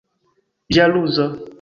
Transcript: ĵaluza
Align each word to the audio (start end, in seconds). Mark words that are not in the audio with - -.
ĵaluza 0.79 1.29